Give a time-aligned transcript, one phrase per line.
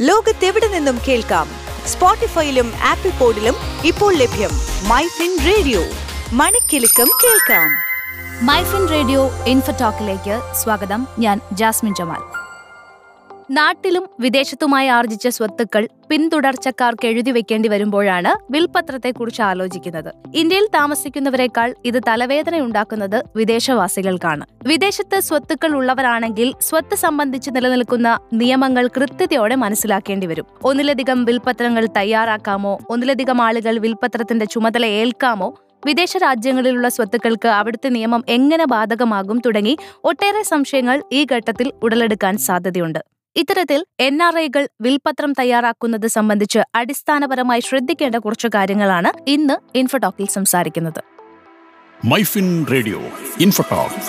[0.00, 1.48] ലോകത്തെവിടെ നിന്നും കേൾക്കാം?
[1.86, 3.54] സ്പോട്ടിഫൈയിലും ആപ്പിൾ പോഡിലും
[3.84, 4.50] ഇപ്പോൾ ലഭ്യം
[4.88, 5.80] മൈഫിൻ റേഡിയോ.
[6.32, 7.70] മണിക്കിലുക്കം കേൾക്കാം.
[8.46, 11.06] മൈഫിൻ റേഡിയോ ഇൻഫോടോക്കിലേക്ക് സ്വാഗതം.
[11.18, 12.37] ഞാൻ ജാസ്മിൻ ജമാൽ.
[13.50, 20.10] നാട്ടിലും വിദേശത്തുമായി ആർജിച്ച സ്വത്തുക്കൾ പിന്തുടർച്ചക്കാർക്ക് എഴുതി വെക്കേണ്ടി വരുമ്പോഴാണ് വിൽപത്രത്തെക്കുറിച്ച് ആലോചിക്കുന്നത്.
[20.34, 24.44] ഇന്ത്യയിൽ താമസിക്കുന്നവരെക്കാൾ ഇത് തലവേദന ഉണ്ടാക്കുന്നത് വിദേശവാസികൾക്കാണ്.
[24.66, 30.46] വിദേശത്ത് സ്വത്തുക്കൾ ഉള്ളവരാണെങ്കിൽ സ്വത്ത് സംബന്ധിച്ച് നിലനിൽക്കുന്ന നിയമങ്ങൾ കൃത്യതയോടെ മനസ്സിലാക്കേണ്ടി വരും.
[30.64, 35.50] ഒന്നിലധികം വിൽപത്രങ്ങൾ തയ്യാറാക്കാമോ ഒന്നിലധികം ആളുകൾ വിൽപത്രത്തിന്റെ ചുമതല ഏൽക്കാമോ
[35.86, 43.17] വിദേശ രാജ്യങ്ങളിലുള്ള സ്വത്തുക്കൾക്ക് അവിടുത്തെ നിയമം എങ്ങനെ ബാധകമാകും തുടങ്ങി ഒട്ടേറെ സംശയങ്ങൾ ഈ ഘട്ടത്തിൽ ഉടലെടുക്കാൻ സാധ്യതയുണ്ട്.
[43.40, 51.00] ഇത്തരത്തിൽ എൻ ആർ ഐകൾ വിൽപത്രം തയ്യാറാക്കുന്നത് സംബന്ധിച്ച് അടിസ്ഥാനപരമായി ശ്രദ്ധിക്കേണ്ട കുറച്ച് കാര്യങ്ങളാണ് ഇന്ന് ഇൻഫോടോക്കിൽ സംസാരിക്കുന്നത്.
[52.12, 53.00] MyFin radio
[53.40, 54.00] infotalk.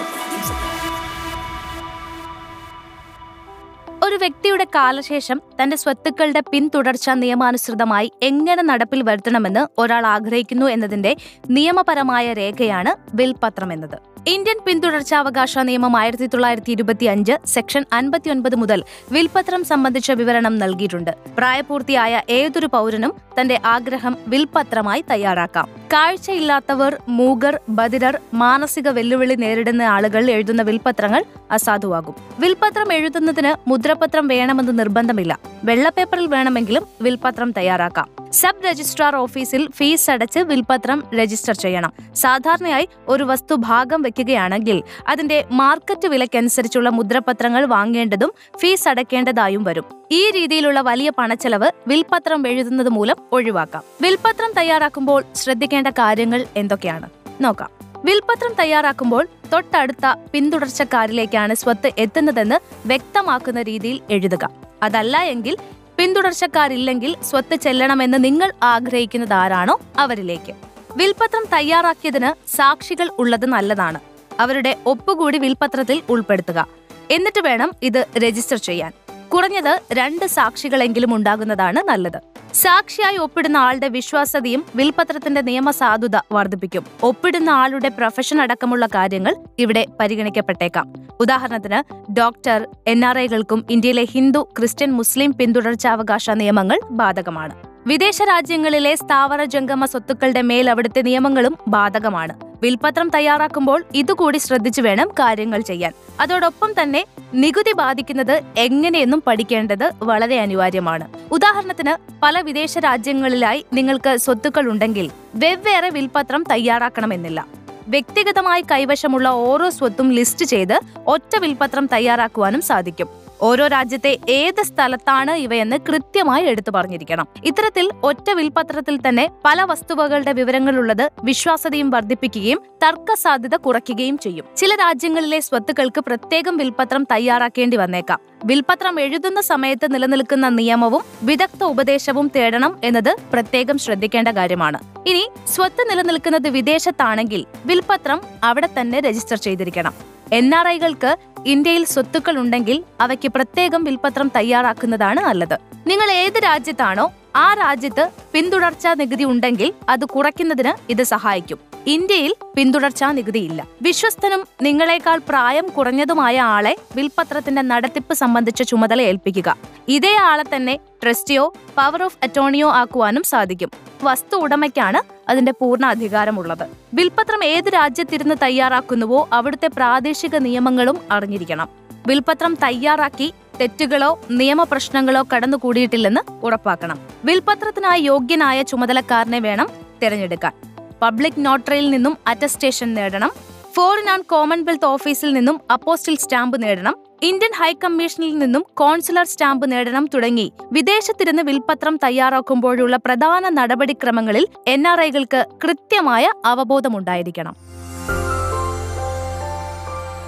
[4.19, 11.15] വ്യക്തിയുടെ കാലശേഷം തന്റെ സ്വത്തുക്കളുടെ പിന്തുടർച്ച നിയമാനുസൃതമായി എങ്ങനെ നടപ്പിൽ വരുത്തണമെന്ന് ഒരാൾ ആഗ്രഹിക്കുന്നു എന്നതിന്റെ
[11.49, 13.97] നിയമപരമായ രേഖയാണ് വിൽപത്രം എന്നത്.
[14.27, 21.11] ഇന്ത്യൻ പിന്തുടർച്ചാവകാശ നിയമം ആയിരത്തി തൊള്ളായിരത്തി ഇരുപത്തി അഞ്ച് സെക്ഷൻ അൻപത്തിയൊൻപത് മുതൽ വിൽപത്രം സംബന്ധിച്ച വിവരണം നൽകിയിട്ടുണ്ട്.
[21.37, 25.78] പ്രായപൂർത്തിയായ ഏതൊരു പൗരനും തന്റെ ആഗ്രഹം വിൽപത്രമായി തയ്യാറാക്കാം.
[25.93, 32.15] കാഴ്ചയില്ലാത്തവർ മൂഗർ ബധിരർ മാനസിക വെല്ലുവിളി നേരിടുന്ന ആളുകൾ എഴുതുന്ന വിൽപത്രങ്ങൾ അസാധുവാകും.
[32.39, 35.39] വിൽപത്രം എഴുതുന്നതിന് മുദ്രപത്രം വേണമെന്ന് നിർബന്ധമില്ല.
[35.63, 38.19] വെള്ളപ്പേപ്പറിൽ വേണമെങ്കിലും വിൽപത്രം തയ്യാറാക്കാം.
[38.31, 41.93] സബ് രജിസ്ട്രാർ ഓഫീസിൽ ഫീസ് അടച്ച് വിൽപത്രം രജിസ്റ്റർ ചെയ്യണം.
[42.15, 49.83] സാധാരണയായി ഒരു വസ്തു ഭാഗം വെക്കുകയാണെങ്കിൽ അതിന്റെ മാർക്കറ്റ് വിലക്കനുസരിച്ചുള്ള മുദ്രപത്രങ്ങൾ വാങ്ങേണ്ടതും ഫീസ് അടയ്ക്കേണ്ടതായും വരും.
[50.11, 53.83] ഈ രീതിയിലുള്ള വലിയ പണച്ചെലവ് വിൽപത്രം എഴുതുന്നത് മൂലം ഒഴിവാക്കാം.
[54.01, 57.09] വിൽപത്രം തയ്യാറാക്കുമ്പോൾ ശ്രദ്ധിക്കേണ്ട കാര്യങ്ങൾ എന്തൊക്കെയാണ്?
[57.41, 57.69] നോക്കാം.
[58.05, 64.49] വിൽപത്രം തയ്യാറാക്കുമ്പോൾ തൊട്ടടുത്ത പിന്തുടർച്ചക്കാരിലേക്കാണ് സ്വത്ത് എത്തുന്നതെന്ന് വ്യക്തമാക്കുന്ന രീതിയിൽ എഴുതുക.
[64.83, 65.57] അതല്ല എങ്കിൽ
[65.97, 70.53] പിന്തുടർച്ചക്കാരില്ലെങ്കിൽ സ്വത്ത് ചെല്ലണമെന്ന് നിങ്ങൾ ആഗ്രഹിക്കുന്നത് ആരാണോ അവരിലേക്ക്.
[70.95, 73.99] വിൽപത്രം തയ്യാറാക്കിയതിന് സാക്ഷികൾ ഉള്ളത് നല്ലതാണ്.
[74.39, 76.67] അവരുടെ ഒപ്പുകൂടി വിൽപത്രത്തിൽ ഉൾപ്പെടുത്തുക.
[77.11, 78.91] എന്നിട്ട് വേണം ഇത് രജിസ്റ്റർ ചെയ്യാൻ.
[79.33, 82.21] കുറഞ്ഞത് രണ്ട് സാക്ഷികളെങ്കിലും ഉണ്ടാകുന്നതാണ് നല്ലത്.
[82.53, 86.85] സാക്ഷിയായി ഒപ്പിടുന്ന ആളുടെ വിശ്വാസ്യതയും വിൽപത്രത്തിന്റെ നിയമസാധുത വർദ്ധിപ്പിക്കും.
[87.03, 90.93] ഒപ്പിടുന്ന ആളുടെ പ്രൊഫഷൻ അടക്കമുള്ള കാര്യങ്ങൾ ഇവിടെ പരിഗണിക്കപ്പെട്ടേക്കാം.
[91.19, 97.68] ഉദാഹരണത്തിന് ഡോക്ടർ എൻ ആർ ഐകൾക്കും ഇന്ത്യയിലെ ഹിന്ദു ക്രിസ്ത്യൻ മുസ്ലിം പിന്തുടർച്ചാവകാശ നിയമങ്ങൾ ബാധകമാണ്.
[97.87, 102.33] വിദേശ രാജ്യങ്ങളിലെ സ്ഥാവര ജംഗമ സ്വത്തുക്കളുടെ മേൽ അവിടുത്തെ നിയമങ്ങളും ബാധകമാണ്.
[102.63, 105.93] വിൽപത്രം തയ്യാറാക്കുമ്പോൾ ഇതുകൂടി ശ്രദ്ധിച്ചു വേണം കാര്യങ്ങൾ ചെയ്യാൻ.
[106.19, 111.07] അതോടൊപ്പം തന്നെ നികുതി ബാധിക്കുന്നത് എങ്ങനെയെന്നും പഠിക്കേണ്ടത് വളരെ അനിവാര്യമാണ്.
[111.31, 117.47] ഉദാഹരണത്തിന് പല വിദേശ രാജ്യങ്ങളിലായി നിങ്ങൾക്ക് സ്വത്തുക്കൾ ഉണ്ടെങ്കിൽ വെവ്വേറെ വിൽപത്രം തയ്യാറാക്കണമെന്നില്ല.
[117.87, 123.28] വ്യക്തിഗതമായി കൈവശമുള്ള ഓരോ സ്വത്തും ലിസ്റ്റ് ചെയ്ത് ഒറ്റ വിൽപത്രം തയ്യാറാക്കുവാനും സാധിക്കും.
[123.41, 127.27] ഓരോ രാജ്യത്തെ ഏത് സ്ഥലത്താണ് ഇവയെന്ന് കൃത്യമായി എടുത്തു പറഞ്ഞിരിക്കണം.
[127.45, 134.45] ഇത്തരത്തിൽ ഒറ്റ വിൽപത്രത്തിൽ തന്നെ പല വസ്തുവകളുടെ വിവരങ്ങളുള്ളത് വിശ്വാസതയും വർദ്ധിപ്പിക്കുകയും തർക്ക സാധ്യത കുറയ്ക്കുകയും ചെയ്യും.
[134.57, 138.19] ചില രാജ്യങ്ങളിലെ സ്വത്തുക്കൾക്ക് പ്രത്യേകം വിൽപത്രം തയ്യാറാക്കേണ്ടി വന്നേക്കാം.
[138.45, 144.79] വിൽപത്രം എഴുതുന്ന സമയത്ത് നിലനിൽക്കുന്ന നിയമവും വിദഗ്ധ ഉപദേശവും തേടണം എന്നത് പ്രത്യേകം ശ്രദ്ധിക്കേണ്ട കാര്യമാണ്.
[145.07, 150.18] ഇനി സ്വത്ത് നിലനിൽക്കുന്നത് വിദേശത്താണെങ്കിൽ വിൽപത്രം അവിടെ തന്നെ രജിസ്റ്റർ ചെയ്തിരിക്കണം.
[150.33, 155.59] എൻ ആർ ഐകൾക്ക് ഇന്ത്യയിൽ സ്വത്തുക്കൾ ഉണ്ടെങ്കിൽ അവയ്ക്ക് പ്രത്യേകം വിൽപത്രം തയ്യാറാക്കുന്നതാണ് നല്ലത്.
[155.87, 161.68] നിങ്ങൾ ഏത് രാജ്യത്താണോ ആ രാജ്യത്ത് പിന്തുടർച്ചാ നികുതി ഉണ്ടെങ്കിൽ അത് കുറയ്ക്കുന്നതിന് ഇത് സഹായിക്കും.
[161.87, 163.67] ഇന്ത്യയിൽ പിന്തുടർച്ചാ നികുതിയില്ല.
[163.81, 169.57] വിശ്വസ്തനും നിങ്ങളെക്കാൾ പ്രായം കുറഞ്ഞതുമായ ആളെ വിൽപത്രത്തിന്റെ നടത്തിപ്പ് സംബന്ധിച്ച ചുമതല ഏൽപ്പിക്കുക.
[169.87, 173.71] ഇതേ ആളെ തന്നെ ട്രസ്റ്റിയോ പവർ ഓഫ് അറ്റോണിയോ ആക്കുവാനും സാധിക്കും.
[174.03, 176.67] വസ്തു ഉടമയ്ക്കാണ് അതിന്റെ പൂർണ അധികാരമുള്ളത്.
[176.93, 181.69] വിൽപത്രം ഏത് രാജ്യത്തിരുന്ന് തയ്യാറാക്കുന്നുവോ അവിടുത്തെ പ്രാദേശിക നിയമങ്ങളും അറിഞ്ഞിരിക്കണം.
[182.07, 186.99] വിൽപത്രം തയ്യാറാക്കി തെറ്റുകളോ നിയമപ്രശ്നങ്ങളോ കടന്നുകൂടിയിട്ടില്ലെന്ന് ഉറപ്പാക്കണം.
[187.25, 189.67] വിൽപത്രത്തിനായി യോഗ്യനായ ചുമതലക്കാരനെ വേണം
[190.03, 190.53] തിരഞ്ഞെടുക്കാൻ.
[191.01, 193.31] പബ്ലിക് നോട്ടറിയിൽ നിന്നും അറ്റസ്റ്റേഷൻ നേടണം.
[193.75, 196.97] ഫോറിൻ ആൻഡ് കോമൺവെൽത്ത് ഓഫീസിൽ നിന്നും അപ്പോസ്റ്റിൽ സ്റ്റാമ്പ് നേടണം.
[197.23, 200.53] ഇന്ത്യൻ ഹൈക്കമ്മീഷനിൽ നിന്നും കോൺസുലർ സ്റ്റാമ്പ് നേടണം തുടങ്ങി.
[200.71, 207.55] വിദേശത്തിരുന്ന് വിൽപത്രം തയ്യാറാക്കുമ്പോഴുള്ള പ്രധാന നടപടിക്രമങ്ങളിൽ എൻ ആർ ഐകൾക്ക് കൃത്യമായ അവബോധമുണ്ടായിരിക്കണം.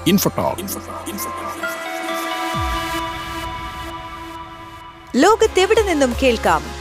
[0.07, 0.61] ഇൻഫോടോക്ക്
[5.15, 6.80] ലോകത്തെവിടെ നിന്നും കേൾക്കാം?